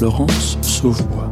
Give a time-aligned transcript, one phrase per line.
[0.00, 1.30] Florence Sauvebois.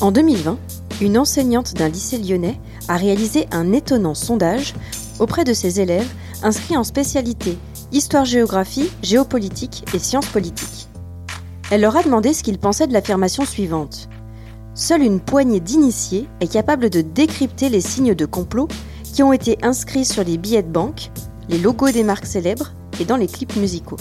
[0.00, 0.58] En 2020,
[1.02, 2.58] une enseignante d'un lycée lyonnais
[2.88, 4.74] a réalisé un étonnant sondage
[5.20, 6.12] auprès de ses élèves
[6.42, 7.56] inscrits en spécialité
[7.92, 10.88] histoire-géographie, géopolitique et sciences politiques.
[11.70, 14.08] Elle leur a demandé ce qu'ils pensaient de l'affirmation suivante.
[14.74, 18.66] Seule une poignée d'initiés est capable de décrypter les signes de complot
[19.18, 21.10] qui ont été inscrits sur les billets de banque,
[21.48, 23.96] les logos des marques célèbres et dans les clips musicaux.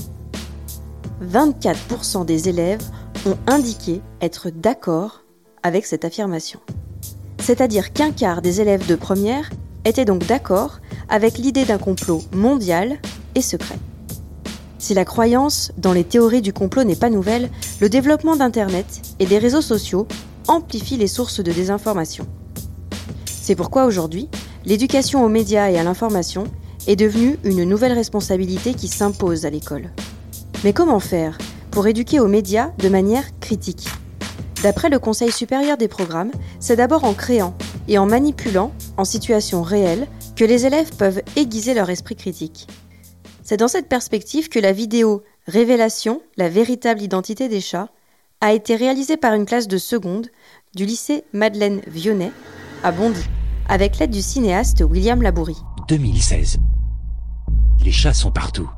[1.24, 2.84] 24% des élèves
[3.26, 5.24] ont indiqué être d'accord
[5.64, 6.60] avec cette affirmation.
[7.40, 9.50] C'est-à-dire qu'un quart des élèves de première
[9.86, 13.00] étaient donc d'accord avec l'idée d'un complot mondial
[13.34, 13.80] et secret.
[14.78, 17.50] Si la croyance dans les théories du complot n'est pas nouvelle,
[17.82, 20.08] le développement d'Internet et des réseaux sociaux
[20.48, 22.28] amplifie les sources de désinformation.
[23.26, 24.30] C'est pourquoi aujourd'hui,
[24.68, 26.44] l'éducation aux médias et à l'information
[26.88, 29.90] est devenue une nouvelle responsabilité qui s'impose à l'école.
[30.66, 31.38] Mais comment faire
[31.72, 33.88] pour éduquer aux médias de manière critique?
[34.64, 37.56] D'après le Conseil supérieur des programmes, c'est d'abord en créant
[37.88, 42.68] et en manipulant, en situation réelle, que les élèves peuvent aiguiser leur esprit critique.
[43.44, 47.88] C'est dans cette perspective que la vidéo Révélation, la véritable identité des chats
[48.42, 50.28] a été réalisée par une classe de seconde
[50.76, 52.32] du lycée Madeleine Vionnet
[52.84, 53.24] à Bondy,
[53.68, 55.62] avec l'aide du cinéaste William Labourie.
[55.88, 56.58] 2016.
[57.84, 58.70] Les chats sont partout.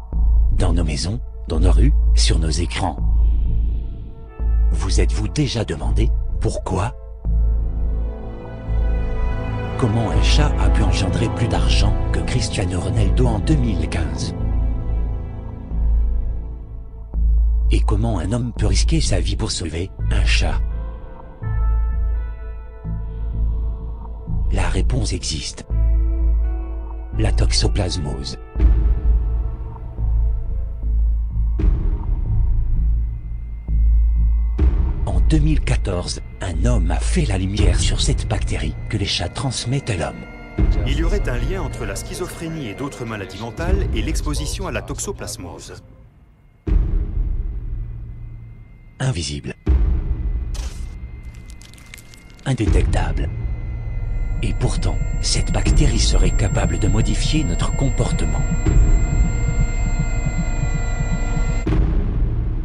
[0.58, 2.98] Dans nos maisons, dans nos rues, sur nos écrans.
[4.72, 6.10] Vous êtes-vous déjà demandé
[6.42, 6.96] pourquoi?
[9.78, 14.36] Comment un chat a pu engendrer plus d'argent que Cristiano Ronaldo en 2015
[17.72, 20.60] Et comment un homme peut risquer sa vie pour sauver un chat?
[24.52, 25.68] La réponse existe.
[27.20, 28.40] La toxoplasmose.
[35.06, 39.92] En 2014, un homme a fait la lumière sur cette bactérie que les chats transmettent
[39.92, 40.26] à l'homme.
[40.88, 44.72] Il y aurait un lien entre la schizophrénie et d'autres maladies mentales et l'exposition à
[44.72, 45.76] la toxoplasmose.
[49.00, 49.54] Invisible.
[52.46, 53.30] Indétectable.
[54.42, 58.42] Et pourtant, cette bactérie serait capable de modifier notre comportement.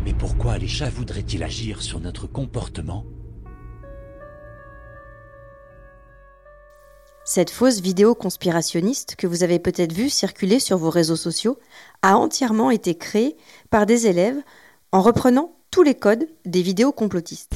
[0.05, 3.05] Mais pourquoi les chats voudraient-ils agir sur notre comportement?
[7.25, 11.59] Cette fausse vidéo conspirationniste que vous avez peut-être vue circuler sur vos réseaux sociaux
[12.03, 13.37] a entièrement été créée
[13.71, 14.41] par des élèves
[14.93, 17.55] en reprenant tous les codes des vidéos complotistes.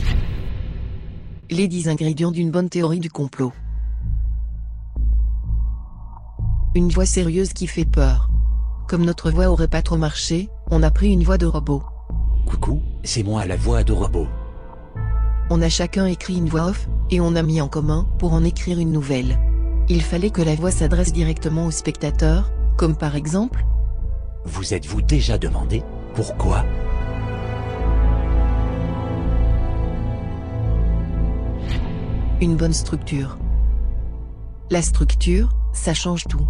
[1.50, 3.52] Les 10 ingrédients d'une bonne théorie du complot.
[6.74, 8.28] Une voix sérieuse qui fait peur.
[8.88, 11.82] Comme notre voix aurait pas trop marché, on a pris une voix de robot.
[12.46, 14.28] Coucou, c'est moi la voix de robot.
[15.48, 18.44] On a chacun écrit une voix off, et on a mis en commun pour en
[18.44, 19.38] écrire une nouvelle.
[19.88, 23.64] Il fallait que la voix s'adresse directement au spectateur, comme par exemple
[24.44, 25.82] Vous êtes-vous déjà demandé
[26.14, 26.64] pourquoi?
[32.42, 33.38] Une bonne structure.
[34.70, 36.46] La structure, ça change tout.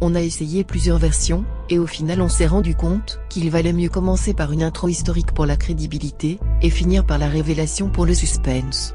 [0.00, 3.90] On a essayé plusieurs versions, et au final on s'est rendu compte qu'il valait mieux
[3.90, 8.14] commencer par une intro historique pour la crédibilité, et finir par la révélation pour le
[8.14, 8.94] suspense.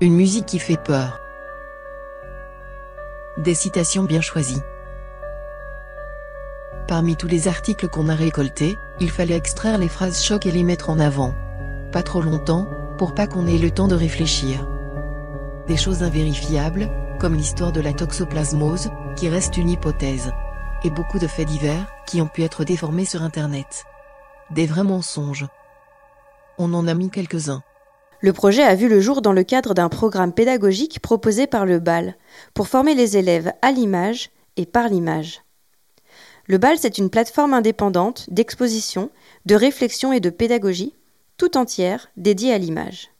[0.00, 1.18] Une musique qui fait peur.
[3.38, 4.62] Des citations bien choisies.
[6.86, 10.62] Parmi tous les articles qu'on a récoltés, il fallait extraire les phrases choc et les
[10.62, 11.34] mettre en avant.
[11.92, 14.66] Pas trop longtemps, pour pas qu'on ait le temps de réfléchir.
[15.66, 16.88] Des choses invérifiables,
[17.18, 20.32] comme l'histoire de la toxoplasmose, qui reste une hypothèse.
[20.84, 23.84] Et beaucoup de faits divers, qui ont pu être déformés sur Internet.
[24.50, 25.46] Des vrais mensonges.
[26.58, 27.62] On en a mis quelques-uns.
[28.20, 31.78] Le projet a vu le jour dans le cadre d'un programme pédagogique proposé par le
[31.78, 32.16] BAL,
[32.54, 35.42] pour former les élèves à l'image et par l'image.
[36.46, 39.10] Le BAL, c'est une plateforme indépendante d'exposition,
[39.46, 40.94] de réflexion et de pédagogie,
[41.36, 43.10] tout entière dédiée à l'image.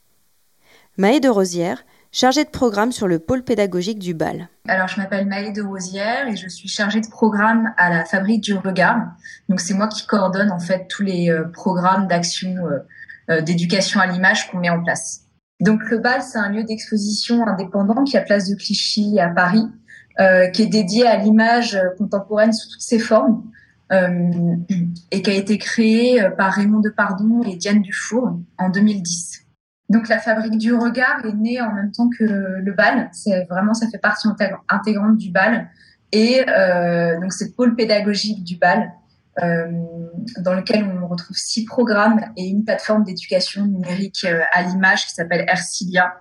[0.96, 4.48] Maë de Rosière, chargée de programme sur le pôle pédagogique du BAL.
[4.66, 8.42] Alors, je m'appelle Maë de Rosière et je suis chargée de programme à la Fabrique
[8.42, 9.00] du Regard.
[9.48, 12.78] Donc, c'est moi qui coordonne en fait tous les euh, programmes d'action euh,
[13.30, 15.24] euh, d'éducation à l'image qu'on met en place.
[15.60, 19.66] Donc, le BAL, c'est un lieu d'exposition indépendant qui a place de Clichy à Paris,
[20.52, 23.44] qui est dédié à l'image contemporaine sous toutes ses formes.
[23.90, 29.47] et qui a été créé par Raymond Depardon et Diane Dufour en 2010.
[29.88, 33.08] Donc la fabrique du regard est née en même temps que le bal.
[33.12, 34.28] C'est vraiment ça fait partie
[34.68, 35.70] intégrante du bal.
[36.12, 36.44] Et
[37.20, 38.92] donc c'est pôle pédagogique du BAL,
[39.38, 45.44] dans lequel on retrouve six programmes et une plateforme d'éducation numérique à l'image qui s'appelle
[45.48, 46.14] Ercilia.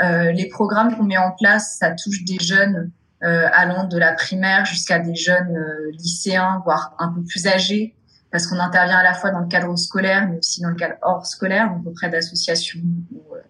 [0.00, 2.90] les programmes qu'on met en place, ça touche des jeunes
[3.20, 5.56] allant de la primaire jusqu'à des jeunes
[5.92, 7.94] lycéens, voire un peu plus âgés,
[8.30, 10.94] parce qu'on intervient à la fois dans le cadre scolaire, mais aussi dans le cadre
[11.02, 12.80] hors scolaire, donc auprès d'associations
[13.12, 13.40] ou, euh,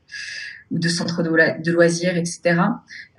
[0.71, 2.61] de centres de, loisirs, etc.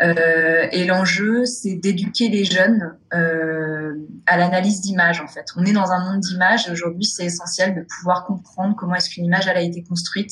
[0.01, 3.95] Euh, et l'enjeu, c'est d'éduquer les jeunes euh,
[4.27, 5.45] à l'analyse d'images, en fait.
[5.55, 9.25] On est dans un monde d'images, aujourd'hui, c'est essentiel de pouvoir comprendre comment est-ce qu'une
[9.25, 10.31] image elle a été construite,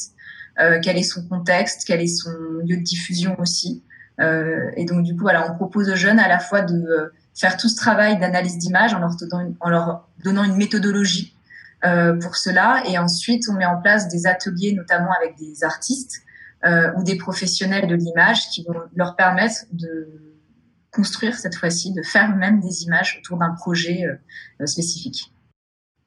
[0.59, 2.31] euh, quel est son contexte, quel est son
[2.65, 3.83] lieu de diffusion aussi.
[4.19, 7.55] Euh, et donc, du coup, voilà, on propose aux jeunes à la fois de faire
[7.55, 8.99] tout ce travail d'analyse d'image en
[9.69, 11.35] leur donnant une, méthodologie
[11.85, 12.83] euh, pour cela.
[12.87, 16.23] Et ensuite, on met en place des ateliers, notamment avec des artistes
[16.65, 20.07] euh, ou des professionnels de l'image, qui vont leur permettre de
[20.91, 25.31] construire cette fois-ci, de faire eux-mêmes des images autour d'un projet euh, spécifique.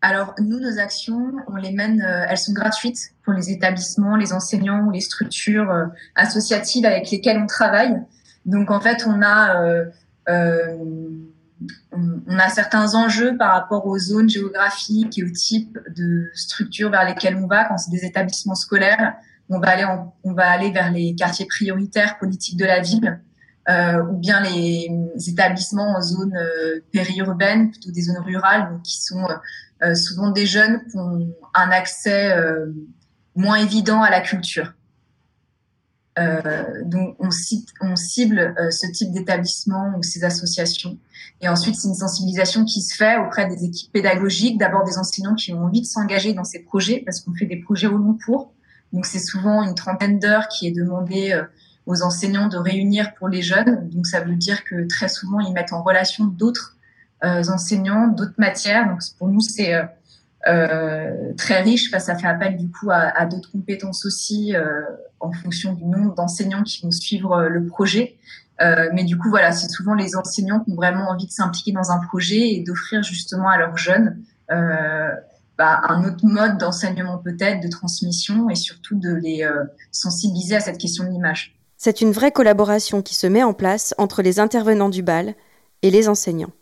[0.03, 4.87] Alors nous, nos actions, on les mène, elles sont gratuites pour les établissements, les enseignants
[4.87, 5.71] ou les structures
[6.15, 7.95] associatives avec lesquelles on travaille.
[8.47, 9.85] Donc en fait, on a
[11.93, 17.05] on, a certains enjeux par rapport aux zones géographiques et au type de structures vers
[17.05, 17.65] lesquelles on va.
[17.65, 19.15] Quand c'est des établissements scolaires,
[19.49, 19.87] on va aller,
[20.25, 23.21] on va aller vers les quartiers prioritaires politiques de la ville,
[23.69, 24.89] euh, ou bien les,
[25.29, 29.29] établissements en zone euh, périurbaine, plutôt des zones rurales, qui sont
[29.83, 32.35] euh, souvent des jeunes qui ont un accès
[33.35, 34.73] moins évident à la culture.
[36.21, 37.31] Euh, donc on,
[37.81, 40.99] on cible euh, ce type d'établissement ou ces associations.
[41.41, 45.35] Et ensuite, c'est une sensibilisation qui se fait auprès des équipes pédagogiques, d'abord des enseignants
[45.35, 48.19] qui ont envie de s'engager dans ces projets, parce qu'on fait des projets au long
[48.25, 48.53] cours.
[48.93, 51.45] Donc c'est souvent une trentaine d'heures qui est demandée euh,
[51.87, 53.89] aux enseignants de réunir pour les jeunes.
[53.89, 56.77] Donc ça veut dire que très souvent, ils mettent en relation d'autres
[57.23, 58.89] enseignants, d'autres matières.
[58.89, 59.75] Donc pour nous, c'est
[60.45, 64.83] très riche, que ça fait appel du coup à, d'autres compétences aussi euh,
[65.21, 68.17] en fonction du nombre d'enseignants qui vont suivre euh, le projet.
[68.61, 71.73] Euh, mais du coup, voilà, c'est souvent les enseignants qui ont vraiment envie de s'impliquer
[71.73, 74.19] dans un projet et d'offrir justement à leurs jeunes
[75.57, 79.49] bah, un autre mode d'enseignement peut-être, de transmission et surtout de les
[79.93, 81.55] sensibiliser à cette question de l'image.
[81.77, 85.35] C'est une vraie collaboration qui se met en place entre les intervenants du bal
[85.83, 86.53] et les enseignants.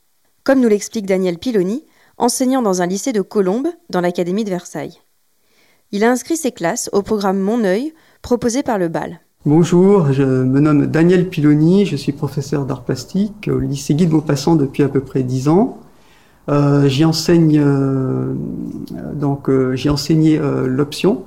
[0.45, 1.85] Comme nous l'explique Daniel Piloni,
[2.19, 5.01] enseignant dans un lycée de Colombes, dans l'Académie de Versailles.
[5.93, 9.21] Il a inscrit ses classes au programme Mon œil, proposé par le BAL.
[9.47, 14.13] Bonjour, je me nomme Daniel Piloni, je suis professeur d'art plastique au lycée Guy de
[14.13, 15.79] Maupassant depuis à peu près dix ans.
[16.49, 18.35] Euh, j'y enseigne euh,
[19.15, 19.91] donc euh, j'ai
[20.67, 21.25] l'option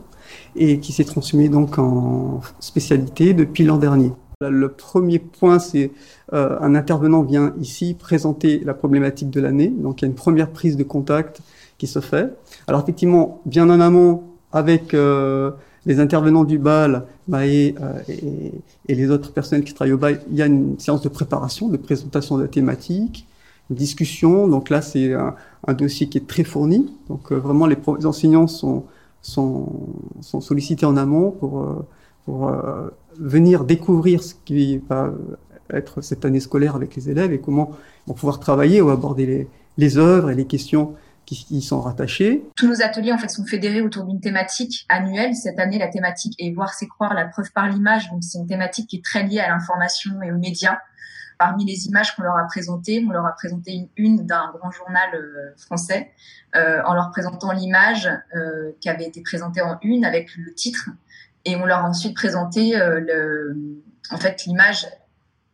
[0.55, 4.11] et qui s'est transformé donc en spécialité depuis l'an dernier.
[4.49, 5.91] Le premier point, c'est
[6.33, 9.67] euh, un intervenant vient ici présenter la problématique de l'année.
[9.67, 11.41] Donc il y a une première prise de contact
[11.77, 12.33] qui se fait.
[12.67, 15.51] Alors effectivement, bien en amont, avec euh,
[15.85, 18.51] les intervenants du BAL et, euh, et,
[18.87, 21.69] et, les autres personnes qui travaillent au BAL, il y a une séance de préparation,
[21.69, 23.25] de présentation de la thématique,
[23.69, 24.47] une discussion.
[24.47, 26.93] Donc là, c'est un, dossier qui est très fourni.
[27.09, 28.83] Donc euh, vraiment, les, les, enseignants sont,
[29.21, 29.69] sont,
[30.21, 31.87] sont sollicités en amont pour, euh,
[32.25, 32.51] pour
[33.19, 35.11] venir découvrir ce qui va
[35.71, 37.71] être cette année scolaire avec les élèves et comment
[38.07, 39.47] vont pouvoir travailler ou aborder les,
[39.77, 40.95] les œuvres et les questions
[41.25, 42.43] qui y sont rattachées.
[42.55, 45.35] Tous nos ateliers en fait sont fédérés autour d'une thématique annuelle.
[45.35, 48.09] Cette année, la thématique est voir c'est croire la preuve par l'image.
[48.09, 50.79] Donc c'est une thématique qui est très liée à l'information et aux médias.
[51.37, 55.09] Parmi les images qu'on leur a présentées, on leur a présenté une d'un grand journal
[55.15, 56.11] euh, français
[56.55, 60.89] euh, en leur présentant l'image euh, qui avait été présentée en une avec le titre
[61.45, 63.57] et on leur a ensuite présenté euh, le,
[64.11, 64.87] en fait l'image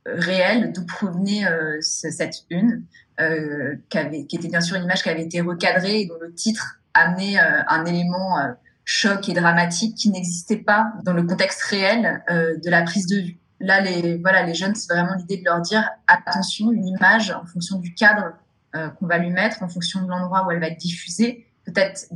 [0.06, 2.84] réelle d'où provenait euh, cette une,
[3.20, 6.20] euh, qui, avait, qui était bien sûr une image qui avait été recadrée et dont
[6.22, 8.40] le titre amenait un élément
[8.84, 13.38] choc et dramatique qui n'existait pas dans le contexte réel de la prise de vue.
[13.60, 17.46] Là, les, voilà, les jeunes, c'est vraiment l'idée de leur dire attention, une image en
[17.46, 18.34] fonction du cadre
[18.74, 22.08] qu'on va lui mettre, en fonction de l'endroit où elle va être diffusée, peut-être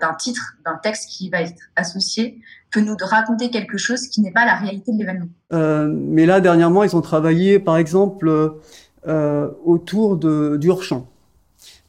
[0.00, 2.40] d'un titre, d'un texte qui va être associé,
[2.72, 5.28] peut nous raconter quelque chose qui n'est pas la réalité de l'événement.
[5.52, 8.56] Euh, mais là, dernièrement, ils ont travaillé, par exemple,
[9.06, 11.08] euh, autour de, du hors-champ,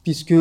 [0.04, 0.34] puisque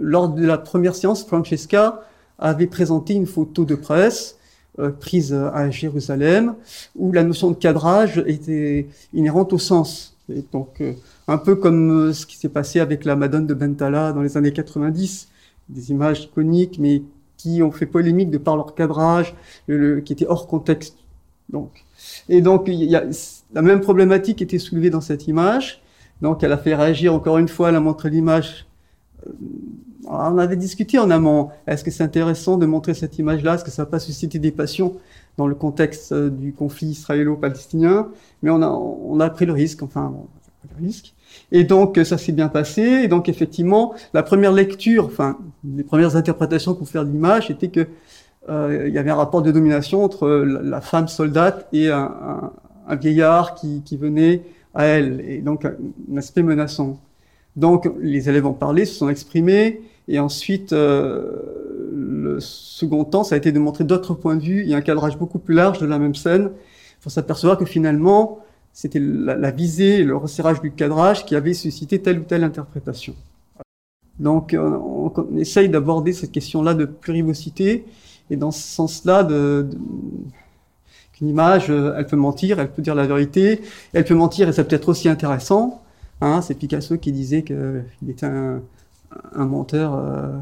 [0.00, 2.02] lors de la première séance, Francesca
[2.38, 4.36] avait présenté une photo de presse
[4.78, 6.54] euh, prise à Jérusalem,
[6.96, 10.16] où la notion de cadrage était inhérente au sens.
[10.28, 10.82] Et donc,
[11.28, 14.52] un peu comme ce qui s'est passé avec la Madone de Bentala dans les années
[14.52, 15.28] 90,
[15.68, 17.02] des images iconiques, mais
[17.36, 19.34] qui ont fait polémique de par leur cadrage,
[19.66, 20.96] le, qui était hors contexte.
[21.50, 21.84] Donc,
[22.28, 23.04] et donc, il y a,
[23.52, 25.82] la même problématique était soulevée dans cette image.
[26.20, 28.66] Donc elle a fait réagir encore une fois, elle a montré l'image.
[29.26, 29.32] Euh,
[30.06, 31.50] on avait discuté en amont.
[31.66, 33.54] Est-ce que c'est intéressant de montrer cette image-là?
[33.54, 34.96] Est-ce que ça va pas susciter des passions
[35.38, 38.08] dans le contexte euh, du conflit israélo-palestinien?
[38.42, 39.82] Mais on a, on a pris le risque.
[39.82, 40.43] Enfin, le
[41.52, 42.82] Et donc ça s'est bien passé.
[42.82, 47.68] Et donc effectivement, la première lecture, enfin les premières interprétations qu'on fait de l'image, était
[47.68, 47.86] que
[48.48, 52.52] euh, il y avait un rapport de domination entre la, femme soldate et un, un,
[52.86, 54.42] un vieillard qui, qui, venait
[54.74, 57.00] à elle, et donc un aspect menaçant.
[57.56, 63.36] Donc les élèves ont parlé, se sont exprimés, et ensuite euh, le second temps, ça
[63.36, 64.72] a été de montrer d'autres points de vue.
[64.72, 66.50] A un cadrage beaucoup plus large de la même scène.
[67.00, 68.40] Faut s'apercevoir que finalement,
[68.74, 73.14] c'était la, visée, le resserrage du cadrage qui avait suscité telle ou telle interprétation.
[74.18, 77.86] Donc, on, on essaye d'aborder cette question-là de plurivocité,
[78.30, 79.66] et dans ce sens-là, de,
[81.14, 83.62] qu'une image, euh, elle peut mentir, elle peut dire la vérité,
[83.92, 85.82] elle peut mentir et c'est peut-être aussi intéressant.
[86.20, 88.60] Hein, c'est Picasso qui disait qu'il était un,
[89.34, 90.32] un menteur euh,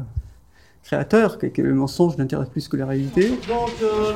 [0.83, 3.29] créateur, que, le mensonge l'intéresse plus que la réalité.
[3.47, 4.13] Donc, euh,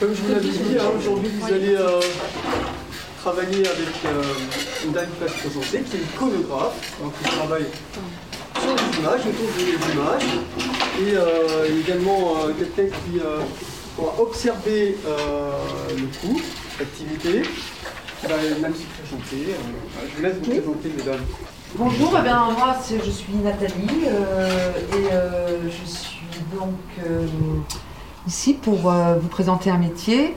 [0.00, 2.00] comme je vous l'avais dit, hein, aujourd'hui vous allez euh,
[3.24, 4.22] travailler avec euh,
[4.84, 7.66] une dame qui va se présenter, qui est iconographe, donc qui travaille
[8.60, 10.28] sur les images, autour des images,
[11.00, 13.20] et euh, également quelqu'un qui
[13.96, 15.52] pour observer euh,
[15.96, 16.40] le cours,
[16.78, 17.42] l'activité,
[18.20, 19.52] qui va même se présenter.
[19.52, 21.24] Euh, je vous laisse vous présenter, mesdames.
[21.76, 26.20] Bonjour, eh bien, moi je suis Nathalie euh, et euh, je suis
[26.54, 27.26] donc euh,
[28.28, 30.34] ici pour euh, vous présenter un métier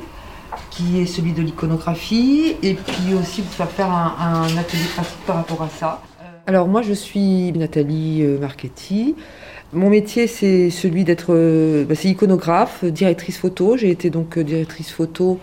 [0.72, 5.26] qui est celui de l'iconographie et puis aussi vous faire faire un, un, atelier pratique
[5.26, 6.02] par rapport à ça.
[6.46, 9.16] Alors moi je suis Nathalie Marchetti.
[9.74, 13.76] Mon métier, c'est celui d'être euh, bah, c'est iconographe, directrice photo.
[13.76, 15.40] J'ai été donc euh, directrice photo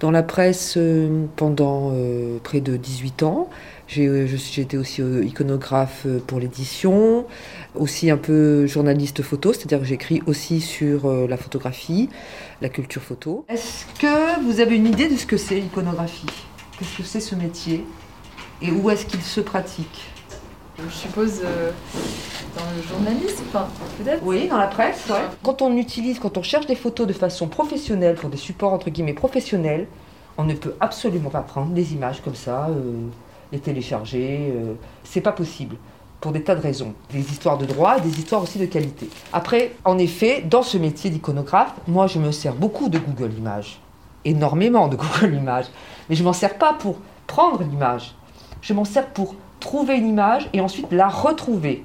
[0.00, 3.48] dans la presse euh, pendant euh, près de 18 ans.
[3.88, 4.26] J'ai
[4.58, 7.24] été aussi iconographe pour l'édition,
[7.76, 12.08] aussi un peu journaliste photo, c'est-à-dire que j'écris aussi sur la photographie,
[12.60, 13.44] la culture photo.
[13.48, 16.26] Est-ce que vous avez une idée de ce que c'est l'iconographie?
[16.76, 17.84] Qu'est-ce que c'est ce métier?
[18.60, 20.15] Et où est-ce qu'il se pratique?
[20.78, 21.70] Je suppose euh,
[22.56, 23.68] dans le journalisme, enfin,
[23.98, 25.16] peut-être Oui, dans la presse, ouais.
[25.42, 28.90] Quand on utilise, quand on cherche des photos de façon professionnelle, pour des supports entre
[28.90, 29.86] guillemets professionnels,
[30.38, 33.08] on ne peut absolument pas prendre des images comme ça, euh,
[33.52, 34.52] les télécharger.
[34.54, 35.76] Euh, c'est pas possible.
[36.20, 36.94] Pour des tas de raisons.
[37.10, 39.08] Des histoires de droit des histoires aussi de qualité.
[39.32, 43.80] Après, en effet, dans ce métier d'iconographe, moi je me sers beaucoup de Google Images.
[44.24, 45.66] Énormément de Google Images.
[46.08, 48.14] Mais je m'en sers pas pour prendre l'image.
[48.62, 51.84] Je m'en sers pour trouver une image et ensuite la retrouver.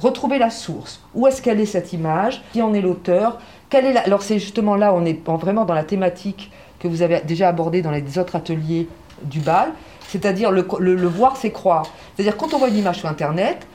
[0.00, 1.00] Retrouver la source.
[1.14, 2.42] Où est-ce qu'elle est cette image?
[2.52, 3.38] Qui en est l'auteur?
[3.68, 4.00] Quelle est la...
[4.00, 7.82] Alors c'est justement là, on est vraiment dans la thématique que vous avez déjà abordée
[7.82, 8.88] dans les autres ateliers
[9.22, 9.72] du bal,
[10.08, 10.62] c'est-à-dire le,
[11.06, 11.86] voir, c'est croire.
[12.14, 13.66] C'est-à-dire quand on voit une image sur Internet,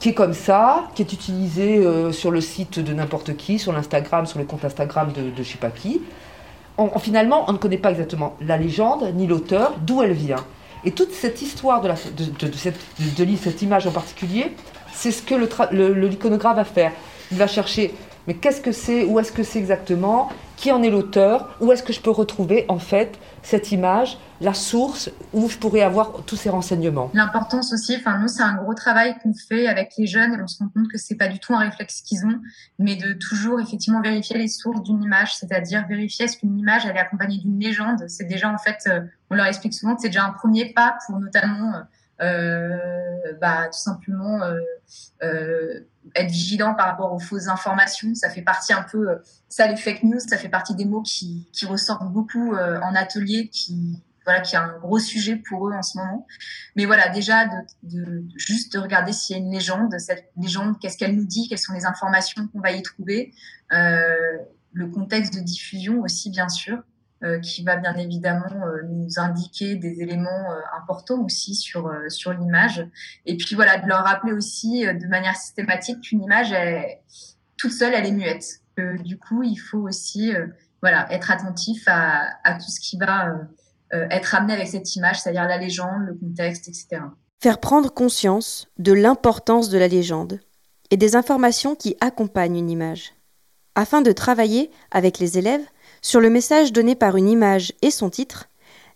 [0.00, 3.72] qui est comme ça, qui est utilisée euh, sur le site de n'importe qui, sur
[3.72, 6.00] l'Instagram, sur le compte Instagram de, de je sais pas qui,
[7.00, 10.44] finalement, on ne connaît pas exactement la légende, ni l'auteur, d'où elle vient.
[10.84, 12.52] Et toute cette histoire de, la, de,
[13.36, 14.52] cette, image en particulier,
[14.92, 16.92] c'est ce que l'iconographe va faire.
[17.30, 17.94] Il va chercher,
[18.26, 21.84] mais qu'est-ce que c'est, où est-ce que c'est exactement, qui en est l'auteur, où est-ce
[21.84, 26.34] que je peux retrouver en fait cette image, la source où je pourrais avoir tous
[26.34, 27.12] ces renseignements.
[27.14, 30.48] L'importance aussi, enfin nous c'est un gros travail qu'on fait avec les jeunes et on
[30.48, 32.40] se rend compte que c'est pas du tout un réflexe qu'ils ont,
[32.80, 36.96] mais de toujours effectivement vérifier les sources d'une image, c'est-à-dire vérifier est-ce qu'une image elle
[36.96, 38.04] est accompagnée d'une légende.
[38.08, 39.00] C'est déjà en fait, euh,
[39.30, 41.84] on leur explique souvent que c'est déjà un premier pas pour notamment
[42.20, 44.58] euh, bah, tout simplement euh,
[45.22, 45.80] euh,
[46.14, 48.14] être vigilant par rapport aux fausses informations.
[48.14, 49.06] Ça fait partie un peu,
[49.48, 53.48] ça les fake news, ça fait partie des mots qui, qui ressortent beaucoup en atelier,
[53.48, 56.26] qui voilà, qui est un gros sujet pour eux en ce moment.
[56.76, 60.78] Mais voilà, déjà de, de juste de regarder s'il y a une légende, cette légende,
[60.78, 63.32] qu'est-ce qu'elle nous dit, quelles sont les informations qu'on va y trouver,
[63.72, 64.36] euh,
[64.74, 66.82] le contexte de diffusion aussi bien sûr.
[67.24, 72.32] Euh, qui va bien évidemment euh, nous indiquer des éléments euh, importants aussi sur sur
[72.32, 72.86] l'image.
[73.26, 76.54] Et puis voilà, de leur rappeler aussi de manière systématique qu'une image
[77.56, 78.60] toute seule, elle est muette.
[79.04, 80.32] du coup, il faut aussi
[80.80, 83.34] voilà être attentif à, à tout ce qui va
[83.90, 87.02] être amené avec cette image, c'est-à-dire la légende, le contexte, etc.
[87.42, 90.38] Faire prendre conscience de l'importance de la légende
[90.90, 93.14] et des informations qui accompagnent une image,
[93.74, 95.66] afin de travailler avec les élèves
[96.02, 98.48] sur le message donné par une image et son titre,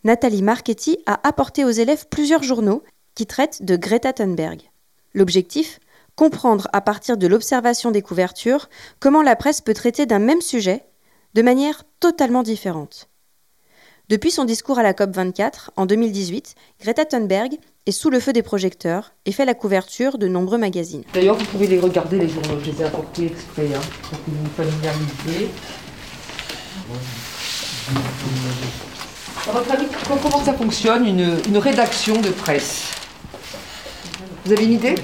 [0.04, 2.82] Nathalie Marchetti a apporté aux élèves plusieurs journaux
[3.14, 4.70] qui traitent de Greta Thunberg.
[5.14, 5.78] L'objectif
[6.14, 8.68] Comprendre à partir de l'observation des couvertures
[9.00, 10.84] comment la presse peut traiter d'un même sujet
[11.34, 13.08] de manière totalement différente.
[14.10, 17.56] Depuis son discours à la COP24 en 2018, Greta Thunberg
[17.86, 21.04] est sous le feu des projecteurs et fait la couverture de nombreux magazines.
[21.14, 22.60] D'ailleurs, vous pouvez les regarder, les journaux.
[22.62, 25.48] Je les ai apportés exprès hein, pour que vous vous familiarisiez.
[29.48, 29.86] À votre avis,
[30.22, 32.92] comment ça fonctionne une, une rédaction de presse?
[34.44, 34.94] Vous avez une idée?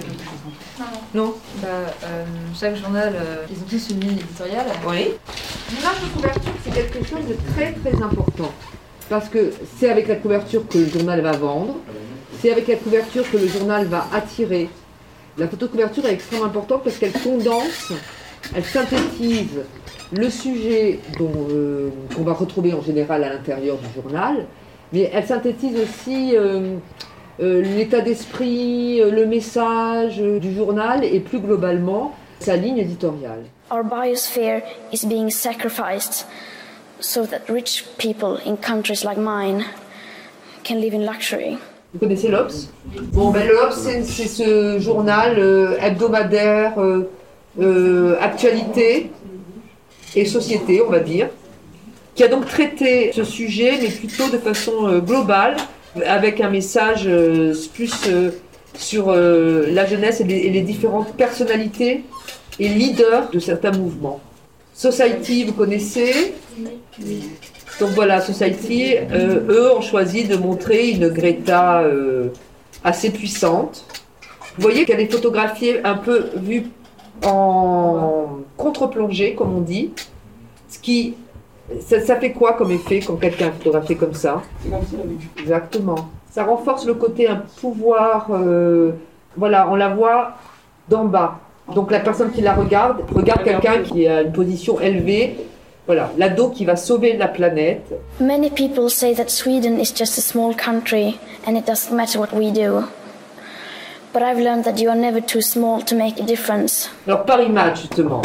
[1.15, 1.69] Non Bah,
[2.05, 2.25] euh,
[2.59, 4.67] chaque journal, euh, ils ont tous une ligne éditoriale.
[4.87, 5.09] Oui.
[5.71, 8.53] L'image de couverture, c'est quelque chose de très très important.
[9.09, 11.77] Parce que c'est avec la couverture que le journal va vendre,
[12.41, 14.69] c'est avec la couverture que le journal va attirer.
[15.39, 17.93] La photo de couverture est extrêmement importante parce qu'elle condense,
[18.55, 19.61] elle synthétise
[20.13, 24.47] le sujet dont, euh, qu'on va retrouver en général à l'intérieur du journal,
[24.93, 26.77] mais elle synthétise aussi euh,
[27.41, 33.43] euh, l'état d'esprit, euh, le message euh, du journal et plus globalement sa ligne éditoriale.
[33.71, 34.63] Our biosphere
[34.93, 36.27] is being sacrificed
[37.01, 39.65] so that rich people in countries like mine
[40.65, 41.59] can live in luxury.
[41.93, 42.71] Vous connaissez l'Obs?
[43.13, 46.75] Bon, ben l'Obs, c'est, c'est ce journal euh, hebdomadaire,
[48.21, 49.11] actualité
[50.15, 51.29] et société, on va dire,
[52.19, 55.57] qui a donc traité ce sujet, mais plutôt de façon euh, globale,
[56.05, 58.31] avec un message euh, plus euh,
[58.77, 62.05] sur la jeunesse et les, différentes personnalités
[62.61, 64.21] et leaders de certains mouvements.
[64.73, 66.35] Society, vous connaissez?
[67.81, 71.83] Donc voilà, Society, eux ont choisi de montrer une Greta
[72.85, 73.85] assez puissante.
[74.57, 76.67] Vous voyez qu'elle est photographiée un peu vue
[77.25, 79.91] en contre-plongée, comme on dit.
[80.69, 81.15] Ce qui,
[81.81, 84.43] ça, ça fait quoi comme effet quand quelqu'un est photographié comme ça?
[85.39, 86.09] Exactement.
[86.31, 88.29] Ça renforce le côté un pouvoir.
[88.31, 88.93] euh,
[89.37, 90.33] voilà, on la voit
[90.89, 91.39] d'en bas.
[91.75, 95.37] Donc la personne qui la regarde regarde quelqu'un qui a une position élevée.
[95.87, 97.95] Voilà, l'ado qui va sauver la planète.
[98.21, 102.29] Many people say that Sweden is just a small country and it doesn't matter what
[102.35, 102.83] we do.
[104.13, 106.91] But I've learned that you are never too small to make a difference.
[107.07, 108.23] Alors Paris Match justement.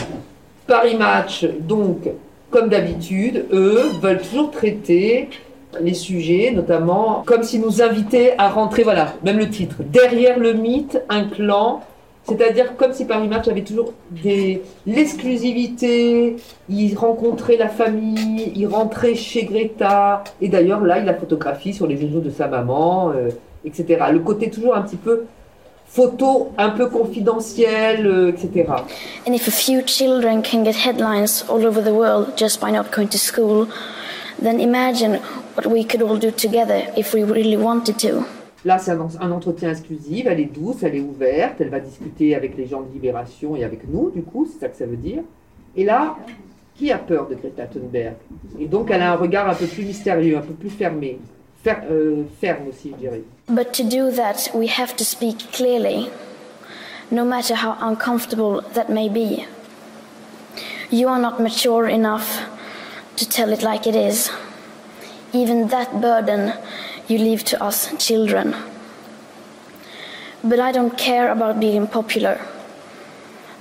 [0.65, 2.09] Paris Match, donc,
[2.49, 5.29] comme d'habitude, eux veulent toujours traiter
[5.81, 10.53] les sujets, notamment comme s'ils nous invitaient à rentrer, voilà, même le titre, derrière le
[10.53, 11.83] mythe, un clan.
[12.25, 16.37] C'est-à-dire comme si Paris Match avait toujours des l'exclusivité,
[16.69, 21.85] il rencontrait la famille, il rentrait chez Greta, et d'ailleurs là il la photographie sur
[21.85, 23.27] les genoux de sa maman, euh,
[23.65, 24.05] etc.
[24.13, 25.25] Le côté toujours un petit peu
[25.93, 28.65] photo un peu confidentiel, euh, etc.
[29.27, 32.85] And if a few children can get headlines all over the world just by not
[32.91, 33.67] going to school,
[34.41, 35.19] then imagine
[35.55, 38.25] what we could all do together if we really wanted to.
[38.65, 42.33] Là, c'est un, un entretien exclusif, elle est douce, elle est ouverte, elle va discuter
[42.33, 44.95] avec les gens de Libération et avec nous, du coup, c'est ça que ça veut
[44.95, 45.21] dire.
[45.75, 46.15] Et là,
[46.75, 48.15] qui a peur de Greta Thunberg?
[48.59, 51.19] Et donc, elle a un regard un peu plus mystérieux, un peu plus fermé.
[51.63, 53.23] Fer- euh, ferme aussi, je dirais.
[53.47, 56.09] But to do that, we have to speak clearly,
[57.09, 59.45] no matter how uncomfortable that may be.
[60.89, 62.41] You are not mature enough
[63.15, 64.29] to tell it like it is.
[65.31, 66.53] Even that burden
[67.07, 68.55] you leave to us children.
[70.43, 72.39] But I don't care about being popular.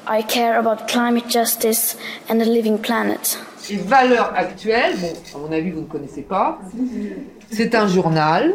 [0.06, 1.96] I care about climate justice
[2.28, 3.38] and a living planet.
[3.70, 4.96] Les valeurs actuelles,
[5.34, 6.58] à mon avis, vous ne connaissez pas.
[7.50, 8.54] C'est un journal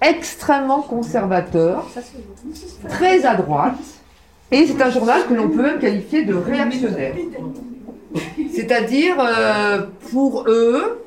[0.00, 1.86] extrêmement conservateur,
[2.88, 3.78] très à droite,
[4.50, 7.14] et c'est un journal que l'on peut même qualifier de réactionnaire.
[8.52, 11.04] C'est-à-dire, euh, pour eux,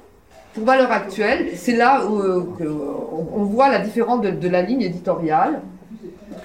[0.54, 2.44] pour valeurs actuelles, c'est là où euh,
[3.34, 5.62] on, voit la différence de la ligne éditoriale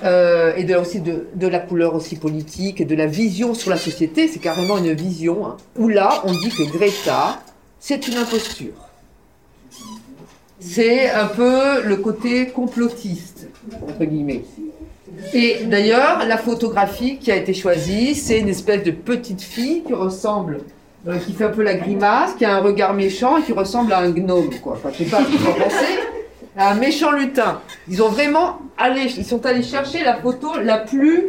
[0.04, 3.70] euh, et de, aussi de, de la couleur aussi politique et de la vision sur
[3.70, 4.28] la société.
[4.28, 7.40] C'est carrément une vision hein, où là, on dit que Greta,
[7.78, 8.72] c'est une imposture.
[10.58, 13.48] C'est un peu le côté complotiste,
[13.82, 14.44] entre guillemets.
[15.32, 19.94] Et d'ailleurs, la photographie qui a été choisie, c'est une espèce de petite fille qui
[19.94, 20.60] ressemble,
[21.08, 23.92] euh, qui fait un peu la grimace, qui a un regard méchant et qui ressemble
[23.92, 24.74] à un gnome, quoi.
[24.74, 25.99] Enfin, sais pas ce que vous en pensez.
[26.62, 27.60] Un méchant lutin.
[27.88, 31.24] Ils ont vraiment allé, ils sont allés chercher la photo la plus,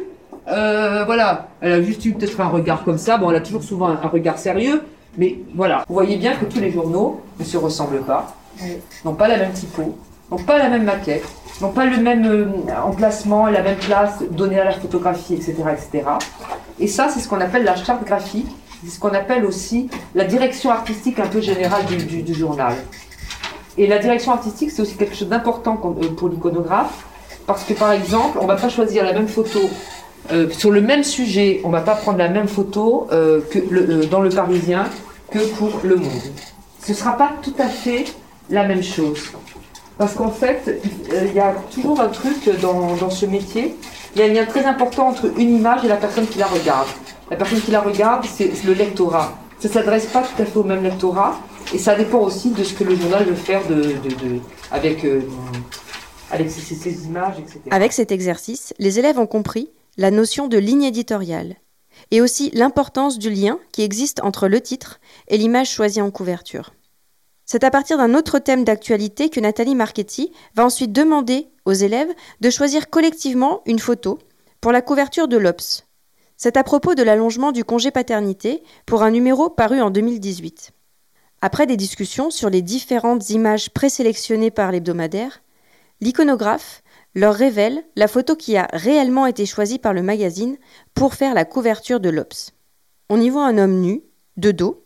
[0.49, 1.47] euh, voilà.
[1.61, 3.17] Elle a juste eu peut-être un regard comme ça.
[3.17, 4.83] Bon, elle a toujours souvent un, un regard sérieux,
[5.17, 5.85] mais voilà.
[5.87, 8.35] Vous voyez bien que tous les journaux ne se ressemblent pas,
[9.05, 9.95] n'ont pas la même typo,
[10.29, 11.23] n'ont pas la même maquette,
[11.61, 12.45] n'ont pas le même euh,
[12.83, 16.03] emplacement, la même place donnée à la photographie, etc., etc.
[16.79, 18.47] Et ça, c'est ce qu'on appelle la charte graphique.
[18.83, 22.73] C'est ce qu'on appelle aussi la direction artistique un peu générale du, du- du journal.
[23.77, 27.05] Et la direction artistique, c'est aussi quelque chose d'important euh, pour l'iconographe,
[27.47, 29.59] parce que par exemple, on va pas choisir la même photo
[30.31, 31.61] euh, sur le même sujet.
[31.63, 34.85] On va pas prendre la même photo euh, que dans le Parisien
[35.31, 36.21] que pour Le Monde.
[36.83, 38.05] Ce sera pas tout à fait
[38.49, 39.31] la même chose.
[39.97, 40.81] Parce qu'en fait,
[41.27, 43.75] il y a toujours un truc dans, dans ce métier.
[44.15, 46.47] Il y a un lien très important entre une image et la personne qui la
[46.47, 46.87] regarde.
[47.29, 49.33] La personne qui la regarde, c'est le lectorat.
[49.59, 51.35] Ça ne s'adresse pas tout à fait au même lectorat.
[51.73, 53.61] Et ça dépend aussi de ce que le journal veut faire
[54.71, 55.21] avec, euh,
[57.05, 57.59] images, etc.
[57.71, 61.55] Avec cet exercice, les élèves ont compris la notion de ligne éditoriale
[62.09, 66.73] et aussi l'importance du lien qui existe entre le titre et l'image choisie en couverture.
[67.45, 72.11] C'est à partir d'un autre thème d'actualité que Nathalie Marchetti va ensuite demander aux élèves
[72.39, 74.19] de choisir collectivement une photo
[74.61, 75.85] pour la couverture de l'Obs.
[76.37, 80.71] C'est à propos de l'allongement du congé paternité pour un numéro paru en 2018.
[81.41, 85.41] Après des discussions sur les différentes images présélectionnées par l'hebdomadaire,
[85.99, 86.83] l'iconographe
[87.15, 90.57] leur révèle la photo qui a réellement été choisie par le magazine
[90.93, 92.51] pour faire la couverture de l'Obs.
[93.09, 94.03] On y voit un homme nu,
[94.37, 94.85] de dos,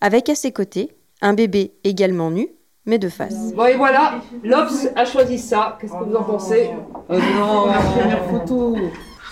[0.00, 2.48] avec à ses côtés un bébé également nu,
[2.86, 3.52] mais de face.
[3.52, 5.76] Bon, et voilà, l'Obs a choisi ça.
[5.80, 6.70] Qu'est-ce que vous en pensez?
[7.10, 7.66] Euh, Non.
[7.66, 8.76] La première photo,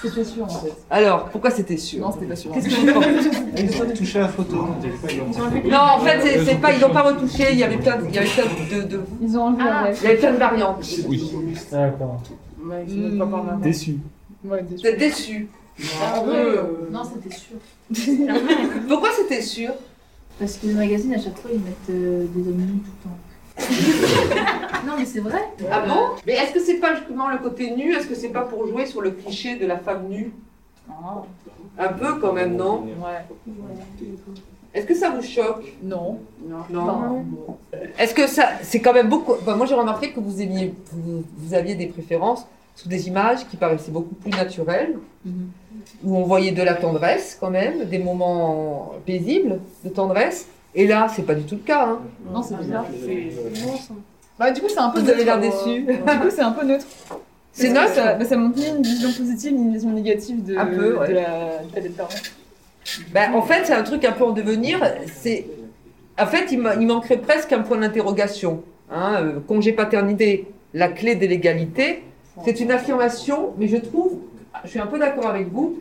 [0.08, 0.72] c'était sûr en fait.
[0.90, 2.50] Alors, pourquoi c'était sûr Non, c'était pas sûr.
[2.52, 4.56] Qu'est-ce que vous pensez Ils ont touché la photo.
[4.56, 7.48] Non, en fait, c'est- c'est pas, ils n'ont pas retouché.
[7.52, 9.90] Il y avait plein, de- il y avait plein de, de- Ils ont enlevé la
[9.92, 10.86] il y avait plein de variantes.
[11.08, 11.32] Oui.
[11.72, 12.20] D'accord.
[13.62, 13.98] Déçu.
[14.44, 14.96] Ouais, déçu.
[14.96, 15.48] Déçus.
[16.02, 16.54] Ah ouais.
[16.90, 17.56] Non, c'était sûr.
[18.88, 19.70] Pourquoi c'était sûr
[20.38, 23.08] Parce que le magazine, à chaque fois, ils mettent euh, des hommes nus tout le
[23.10, 23.16] temps.
[24.86, 25.42] non, mais c'est vrai.
[25.70, 26.16] Ah bon?
[26.26, 27.94] Mais est-ce que c'est pas justement le côté nu?
[27.94, 30.32] Est-ce que c'est pas pour jouer sur le cliché de la femme nue?
[30.90, 31.22] Ah,
[31.78, 32.82] Un peu quand même, non?
[32.82, 33.24] Ouais.
[34.74, 35.64] Est-ce que ça vous choque?
[35.82, 36.18] Non.
[36.70, 37.24] Non.
[37.98, 39.34] Est-ce que ça, c'est quand même beaucoup.
[39.56, 43.56] moi, j'ai remarqué que vous aimiez, vous, vous aviez des préférences sous des images qui
[43.56, 45.48] paraissaient beaucoup plus naturelles, Mhm.
[46.02, 50.48] où on voyait de la tendresse quand même, des moments paisibles de tendresse.
[50.74, 51.87] Et là, c'est pas du tout le cas.
[51.88, 51.98] hein.
[52.32, 52.87] Non, c'est bizarre.
[53.04, 53.28] C'est
[54.38, 55.82] Bah, du coup, c'est un peu Vous avez l'air neutre, déçu.
[55.87, 56.87] Du coup, c'est un peu neutre.
[57.52, 60.56] C'est neutre ça, bah, ça montre ni une vision positive ni une vision négative de,
[60.56, 61.08] Un peu, ouais.
[61.08, 62.08] de la parent.
[63.12, 64.80] Ben, en fait, c'est un truc un peu en devenir.
[65.06, 65.46] C'est,
[66.18, 68.62] en fait, il manquerait presque un point d'interrogation.
[68.90, 72.02] Hein, euh, congé paternité, la clé de l'égalité.
[72.44, 74.18] C'est une affirmation, mais je trouve,
[74.64, 75.78] je suis un peu d'accord avec vous.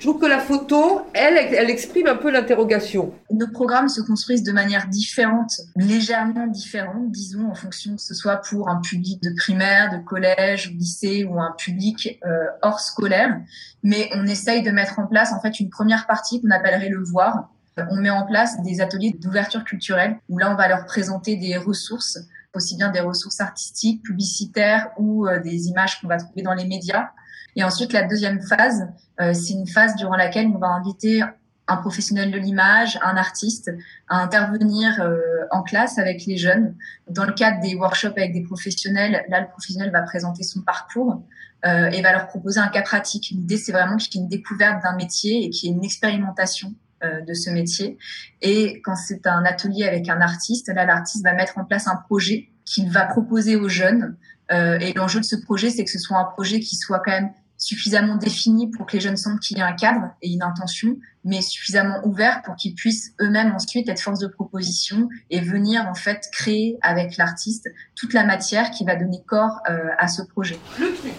[0.00, 3.12] Je trouve que la photo, elle, elle exprime un peu l'interrogation.
[3.30, 8.36] Nos programmes se construisent de manière différente, légèrement différente, disons, en fonction que ce soit
[8.36, 13.42] pour un public de primaire, de collège, lycée ou un public euh, hors scolaire.
[13.82, 17.04] Mais on essaye de mettre en place en fait une première partie qu'on appellerait le
[17.04, 17.50] voir.
[17.90, 21.58] On met en place des ateliers d'ouverture culturelle où là on va leur présenter des
[21.58, 22.18] ressources,
[22.54, 26.66] aussi bien des ressources artistiques, publicitaires ou euh, des images qu'on va trouver dans les
[26.66, 27.10] médias.
[27.56, 28.88] Et ensuite la deuxième phase,
[29.20, 31.22] euh, c'est une phase durant laquelle on va inviter
[31.70, 33.70] un professionnel de l'image, un artiste,
[34.08, 36.74] à intervenir euh, en classe avec les jeunes.
[37.08, 41.22] Dans le cadre des workshops avec des professionnels, là, le professionnel va présenter son parcours
[41.64, 43.30] euh, et va leur proposer un cas pratique.
[43.30, 45.84] L'idée, c'est vraiment qu'il y ait une découverte d'un métier et qu'il y ait une
[45.84, 47.98] expérimentation euh, de ce métier.
[48.42, 51.96] Et quand c'est un atelier avec un artiste, là, l'artiste va mettre en place un
[51.96, 54.16] projet qu'il va proposer aux jeunes.
[54.52, 57.12] Euh, et l'enjeu de ce projet, c'est que ce soit un projet qui soit quand
[57.12, 60.42] même suffisamment défini pour que les jeunes sentent qu'il y a un cadre et une
[60.42, 65.86] intention, mais suffisamment ouvert pour qu'ils puissent eux-mêmes ensuite être force de proposition et venir
[65.86, 70.22] en fait créer avec l'artiste toute la matière qui va donner corps euh, à ce
[70.22, 70.58] projet.
[70.78, 71.12] Le truc,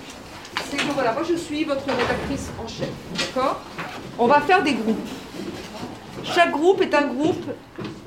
[0.69, 3.63] c'est que voilà, moi je suis votre rédactrice en chef, d'accord?
[4.17, 5.07] On va faire des groupes.
[6.23, 7.45] Chaque groupe est un groupe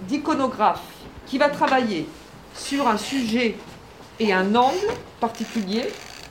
[0.09, 0.83] d'iconographes
[1.27, 2.09] qui va travailler
[2.55, 3.57] sur un sujet
[4.21, 4.89] et un angle
[5.21, 5.85] particulier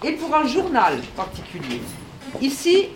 [0.03, 1.81] et pour un journal particulier.
[2.41, 2.89] Ici,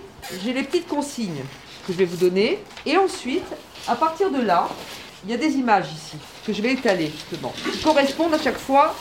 [0.43, 1.43] j'ai les petites consignes
[1.85, 3.45] que je vais vous donner et ensuite,
[3.87, 4.67] à partir de là,
[5.23, 8.57] il y a des images ici que je vais étaler justement, qui correspondent à chaque
[8.57, 8.95] fois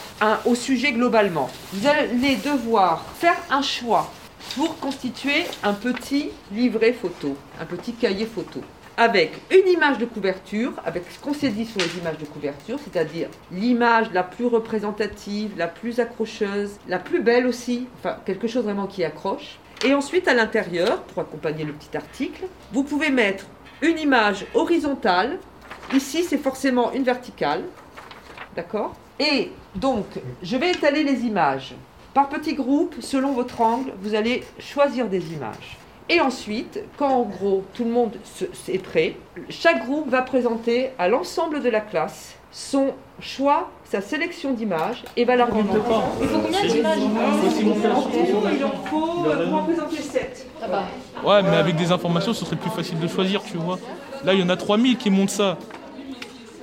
[0.44, 1.50] au sujet globalement.
[1.72, 4.10] Vous allez devoir faire un choix
[4.56, 8.60] pour constituer un petit livret photo, un petit cahier photo,
[8.96, 12.78] avec une image de couverture, avec ce qu'on s'est dit sur les images de couverture,
[12.82, 18.64] c'est-à-dire l'image la plus représentative, la plus accrocheuse, la plus belle aussi, enfin quelque chose
[18.64, 19.58] vraiment qui accroche.
[19.84, 23.44] Et ensuite à l'intérieur, pour accompagner le petit article, vous pouvez mettre
[23.82, 25.38] une image horizontale.
[25.94, 27.62] Ici, c'est forcément une verticale.
[28.56, 28.96] D'accord?
[29.20, 30.06] Et donc,
[30.42, 31.74] je vais étaler les images.
[32.14, 35.76] Par petits groupes, selon votre angle, vous allez choisir des images.
[36.08, 38.12] Et ensuite, quand en gros tout le monde
[38.68, 39.16] est prêt,
[39.48, 45.24] chaque groupe va présenter à l'ensemble de la classe son choix, sa sélection d'images et
[45.24, 45.78] va l'argumenter.
[46.22, 46.98] Il faut combien d'images
[47.60, 50.46] Il en faut, euh, pour en présenter 7.
[50.62, 50.84] Ah bah.
[51.24, 53.78] Ouais, mais avec des informations, ce serait plus facile de choisir, tu vois.
[54.24, 55.58] Là, il y en a 3000 qui montent ça.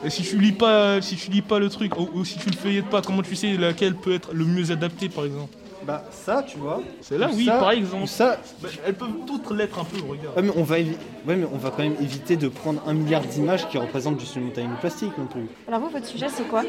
[0.03, 2.49] Et si tu lis pas, si tu lis pas le truc, ou, ou si tu
[2.49, 5.53] le feuillettes pas, comment tu sais laquelle peut être le mieux adapté, par exemple?
[5.85, 6.81] Bah ça, tu vois.
[7.01, 8.07] C'est là, Ou oui, ça, par exemple.
[8.07, 10.35] Ça, Bah, elles peuvent toutes l'être un peu, regarde.
[10.37, 10.95] Ouais mais, on va évi-
[11.27, 14.35] ouais, mais on va quand même éviter de prendre un milliard d'images qui représentent juste
[14.35, 15.47] une montagne de plastique non plus.
[15.67, 16.63] Alors vous, votre sujet, c'est quoi?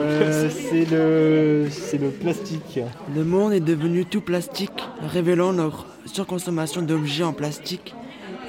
[0.00, 2.80] Euh, c'est le, c'est le plastique.
[3.14, 7.94] Le monde est devenu tout plastique, révélant leur surconsommation d'objets en plastique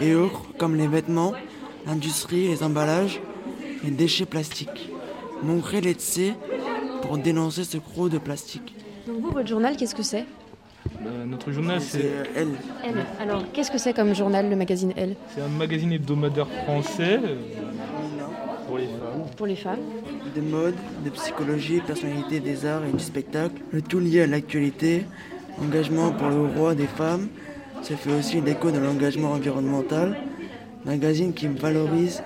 [0.01, 1.33] et autres comme les vêtements,
[1.85, 3.19] l'industrie, les emballages,
[3.83, 4.89] les déchets plastiques.
[5.43, 6.33] Montrer l'ETC
[7.01, 8.75] pour dénoncer ce gros de plastique.
[9.07, 10.25] Donc vous, votre journal, qu'est-ce que c'est
[11.01, 12.49] Bah, notre journal, c'est Elle.
[12.83, 13.05] Elle.
[13.19, 17.35] Alors, qu'est-ce que c'est comme journal, le magazine Elle c'est un magazine hebdomadaire français euh,
[18.67, 19.25] pour les femmes.
[19.38, 19.79] Pour les femmes
[20.35, 25.05] De mode, de psychologie, personnalité des arts et du spectacle, le tout lié à l'actualité,
[25.62, 27.27] engagement pour le roi des femmes,
[27.81, 30.17] ça fait aussi l'écho de l'engagement environnemental,
[30.85, 32.21] magazine qui valorise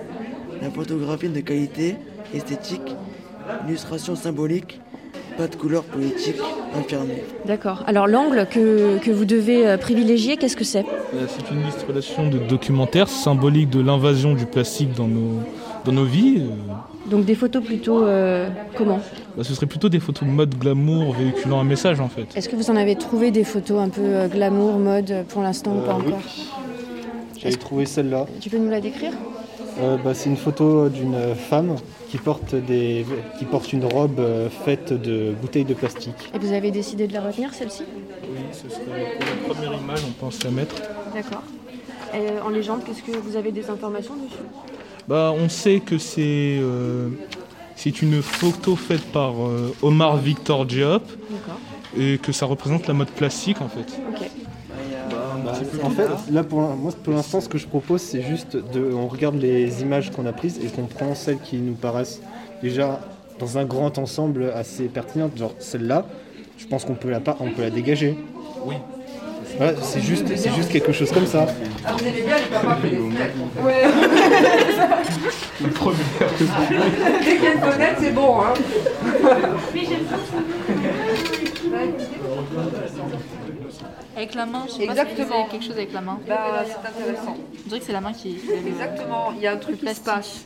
[0.61, 1.95] la photographie de qualité,
[2.33, 2.95] esthétique,
[3.67, 4.79] illustration symbolique,
[5.37, 6.35] pas de couleur politique,
[6.77, 7.23] infirmée.
[7.45, 7.83] D'accord.
[7.87, 10.85] Alors, l'angle que, que vous devez euh, privilégier, qu'est-ce que c'est?
[11.13, 15.39] Euh, C'est une illustration de documentaire symbolique de l'invasion du plastique dans nos,
[15.85, 16.39] dans nos vies.
[16.39, 17.09] euh.
[17.09, 18.03] Donc, des photos plutôt.
[18.05, 18.99] euh, comment?
[19.35, 22.27] Bah, ce serait plutôt des photos mode glamour véhiculant un message en fait.
[22.35, 25.81] Est-ce que vous en avez trouvé des photos un peu glamour, mode, pour l'instant ou
[25.81, 26.07] pas oui.
[26.13, 26.21] encore?
[27.39, 28.25] J'avais trouvé celle-là.
[28.39, 29.11] Tu peux nous la décrire?
[29.79, 31.75] Euh, bah, c'est une photo d'une femme
[32.09, 33.05] qui porte, des,
[33.39, 36.29] qui porte une robe euh, faite de bouteilles de plastique.
[36.33, 37.83] Et vous avez décidé de la retenir, celle-ci?
[38.23, 40.75] Oui, ce serait pour la première image, on pense la mettre.
[41.13, 41.43] D'accord.
[42.13, 44.43] Et, en légende, qu'est-ce que vous avez des informations dessus?
[45.07, 47.09] Bah, on sait que c'est euh,
[47.75, 51.03] c'est une photo faite par euh, Omar Victor Diop
[51.97, 53.99] et que ça représente la mode classique en fait.
[54.09, 54.29] Ok.
[55.43, 55.53] Bah,
[55.83, 59.07] en fait, là pour, moi, pour l'instant, ce que je propose, c'est juste de, on
[59.07, 62.21] regarde les images qu'on a prises et qu'on prend celles qui nous paraissent
[62.61, 62.99] déjà
[63.39, 65.37] dans un grand ensemble assez pertinentes.
[65.37, 66.05] Genre celle-là,
[66.57, 68.17] je pense qu'on peut la pas, on peut la dégager.
[68.65, 68.75] Oui.
[69.57, 71.45] Voilà, c'est juste, c'est juste quelque chose comme ça.
[71.85, 72.77] Ah, vous aimez bien les papas
[73.63, 73.83] Ouais.
[75.61, 75.97] Le premier.
[77.23, 78.41] Dès qu'il y a une fenêtre, c'est bon.
[78.41, 78.53] Hein.
[84.15, 85.45] Avec la main, je sais Exactement.
[85.49, 86.19] quelque chose avec la main.
[86.27, 87.35] Bah, c'est intéressant.
[87.37, 88.37] On dirait que c'est la main qui.
[88.67, 90.45] Exactement, il y a un truc qui se passe.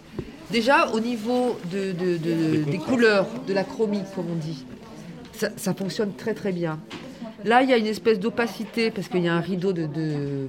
[0.52, 4.66] Déjà, au niveau de, de- de- des couleurs, de la chromie, comme on dit,
[5.34, 6.80] ça, ça fonctionne très très bien.
[7.44, 10.48] Là, il y a une espèce d'opacité parce qu'il y a un rideau de, de-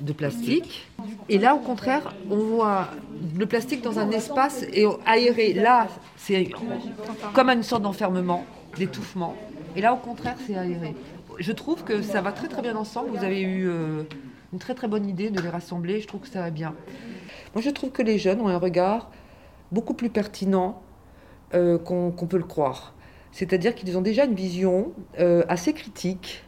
[0.00, 0.86] de plastique.
[1.28, 2.88] Et là, au contraire, on voit
[3.38, 5.52] le plastique dans un espace et aéré.
[5.52, 6.48] Là, c'est
[7.34, 8.44] comme une sorte d'enfermement,
[8.76, 9.34] d'étouffement.
[9.76, 10.94] Et là, au contraire, c'est aéré.
[11.38, 13.10] Je trouve que ça va très très bien ensemble.
[13.10, 14.04] Vous avez eu euh,
[14.52, 16.00] une très très bonne idée de les rassembler.
[16.00, 16.74] Je trouve que ça va bien.
[17.54, 19.10] Moi, je trouve que les jeunes ont un regard
[19.72, 20.82] beaucoup plus pertinent
[21.54, 22.94] euh, qu'on qu'on peut le croire.
[23.32, 26.44] C'est-à-dire qu'ils ont déjà une vision euh, assez critique.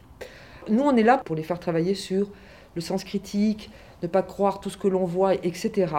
[0.69, 2.31] Nous, on est là pour les faire travailler sur
[2.77, 3.71] le sens critique,
[4.03, 5.93] ne pas croire tout ce que l'on voit, etc.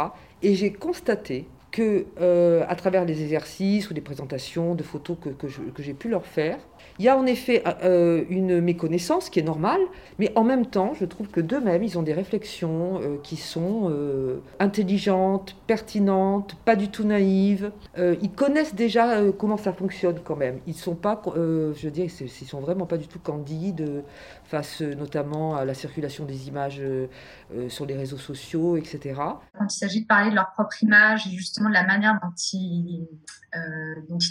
[0.44, 1.48] Et j'ai constaté
[1.82, 5.48] euh, à travers les exercices ou des présentations de photos que,
[5.80, 6.58] j'ai pu leur faire,
[7.00, 9.82] il y a en effet euh, une méconnaissance qui est normale,
[10.20, 13.90] mais en même temps, je trouve que d'eux-mêmes, ils ont des réflexions euh, qui sont
[13.90, 17.72] euh, intelligentes, pertinentes, pas du tout naïves.
[17.98, 20.60] Euh, ils connaissent déjà euh, comment ça fonctionne quand même.
[20.66, 24.02] Ils sont pas, euh, je dire, ils sont vraiment pas du tout candides euh,
[24.48, 27.08] face euh, notamment à la circulation des images euh,
[27.54, 29.20] euh, sur les réseaux sociaux, etc.
[29.58, 32.34] quand il s'agit de parler de leur propre image et justement de la manière dont
[32.54, 33.08] ils,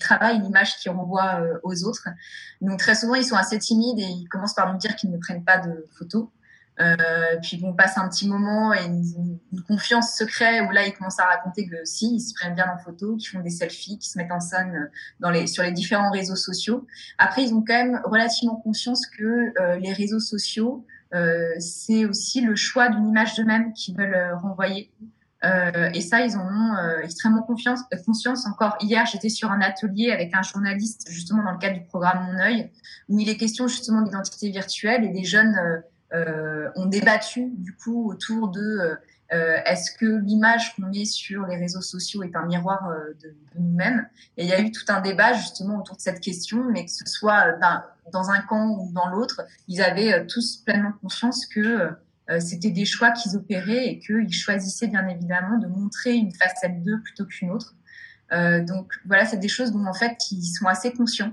[0.00, 2.08] travaillent l'image qu'ils renvoient aux autres.
[2.60, 5.18] Donc très souvent, ils sont assez timides et ils commencent par nous dire qu'ils ne
[5.18, 6.28] prennent pas de photos.
[6.78, 6.96] Euh,
[7.42, 11.18] puis on passe un petit moment et une, une confiance secrète où là ils commencent
[11.18, 14.10] à raconter que si ils se prennent bien en photo, qu'ils font des selfies, qu'ils
[14.10, 16.86] se mettent en scène dans les sur les différents réseaux sociaux.
[17.16, 20.84] Après ils ont quand même relativement conscience que euh, les réseaux sociaux
[21.14, 24.90] euh, c'est aussi le choix d'une image d'eux-mêmes qu'ils veulent euh, renvoyer.
[25.44, 28.46] Euh, et ça, ils en ont euh, extrêmement confiance, conscience.
[28.46, 32.26] Encore hier, j'étais sur un atelier avec un journaliste, justement dans le cadre du programme
[32.32, 32.70] Mon œil,
[33.08, 35.82] où il est question justement d'identité virtuelle et des jeunes
[36.76, 38.94] ont débattu du coup autour de euh,
[39.32, 43.28] euh, est-ce que l'image qu'on met sur les réseaux sociaux est un miroir euh, de,
[43.28, 44.08] de nous-mêmes?
[44.36, 46.92] Et il y a eu tout un débat justement autour de cette question, mais que
[46.92, 50.92] ce soit euh, d'un- dans un camp ou dans l'autre, ils avaient euh, tous pleinement
[51.02, 51.90] conscience que
[52.30, 56.82] euh, c'était des choix qu'ils opéraient et qu'ils choisissaient bien évidemment de montrer une facette
[56.84, 57.74] d'eux plutôt qu'une autre.
[58.32, 61.32] Euh, donc voilà, c'est des choses dont en fait ils sont assez conscients.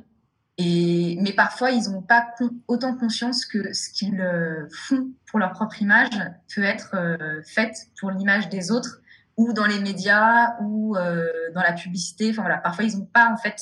[0.57, 2.27] Et mais parfois ils n'ont pas
[2.67, 6.09] autant conscience que ce qu'ils euh, font pour leur propre image
[6.53, 9.01] peut être euh, fait pour l'image des autres
[9.35, 12.29] ou dans les médias ou dans la publicité.
[12.29, 13.59] Enfin voilà, parfois ils n'ont pas en fait.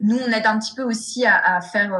[0.00, 1.92] Nous, on aide un petit peu aussi à, faire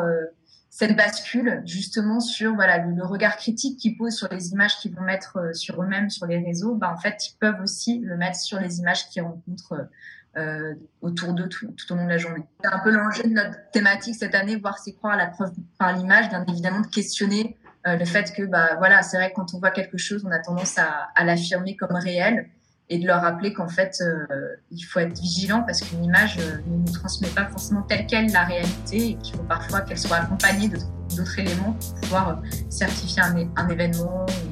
[0.71, 5.03] cette bascule justement sur voilà le, regard critique qu'ils posent sur les images qu'ils vont
[5.03, 8.39] mettre euh, sur eux-mêmes sur les réseaux, bah, en fait ils peuvent aussi le mettre
[8.39, 9.89] sur les images qu'ils rencontrent
[10.37, 12.45] euh, autour d'eux tout, au long de la journée.
[12.62, 15.53] C'est un peu l'enjeu de notre thématique cette année, voir c'est croire à la preuve
[15.79, 19.37] par l'image, bien évidemment de questionner euh, le fait que bah voilà c'est vrai que
[19.37, 22.51] quand on voit quelque chose on a tendance à, à l'affirmer comme réel
[22.90, 26.59] et de leur rappeler qu'en fait, euh, il faut être vigilant parce qu'une image euh,
[26.66, 30.16] ne nous transmet pas forcément telle qu'elle la réalité et qu'il faut parfois qu'elle soit
[30.16, 32.35] accompagnée d'autres éléments pour pouvoir euh,
[32.69, 34.27] certifier un, un événement.
[34.27, 34.50] Voilà.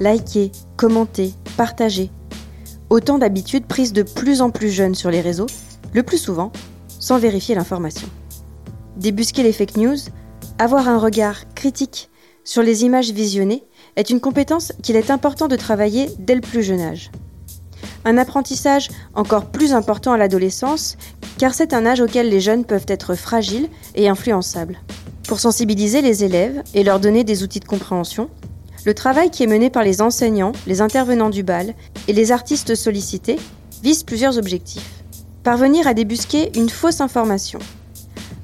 [0.00, 2.10] Likez, commentez, partagez.
[2.90, 5.46] Autant d'habitudes prises de plus en plus jeunes sur les réseaux,
[5.92, 6.50] le plus souvent
[6.88, 8.08] sans vérifier l'information.
[8.96, 9.96] Débusquer les fake news,
[10.58, 12.10] avoir un regard critique
[12.44, 13.64] sur les images visionnées
[13.96, 17.10] est une compétence qu'il est important de travailler dès le plus jeune âge.
[18.04, 20.96] Un apprentissage encore plus important à l'adolescence,
[21.38, 24.78] car c'est un âge auquel les jeunes peuvent être fragiles et influençables.
[25.26, 28.28] Pour sensibiliser les élèves et leur donner des outils de compréhension,
[28.84, 31.74] le travail qui est mené par les enseignants, les intervenants du bal
[32.06, 33.38] et les artistes sollicités
[33.82, 35.04] vise plusieurs objectifs.
[35.42, 37.58] Parvenir à débusquer une fausse information,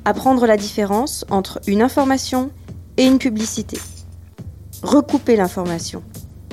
[0.05, 2.51] apprendre la différence entre une information
[2.97, 3.79] et une publicité,
[4.83, 6.03] recouper l'information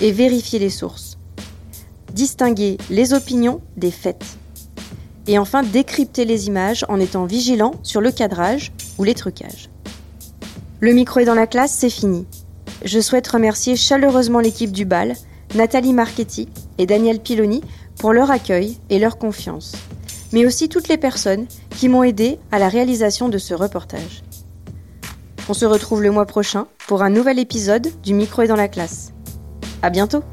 [0.01, 1.17] et vérifier les sources,
[2.13, 4.23] distinguer les opinions des faits,
[5.27, 9.69] et enfin décrypter les images en étant vigilant sur le cadrage ou les trucages.
[10.79, 12.25] Le micro est dans la classe, c'est fini.
[12.83, 15.13] Je souhaite remercier chaleureusement l'équipe du bal,
[15.55, 17.61] Nathalie Marchetti et Daniel Piloni
[17.99, 19.73] pour leur accueil et leur confiance
[20.31, 24.23] mais aussi toutes les personnes qui m'ont aidé à la réalisation de ce reportage.
[25.49, 28.67] On se retrouve le mois prochain pour un nouvel épisode du Micro est dans la
[28.67, 29.13] classe.
[29.81, 30.23] À bientôt!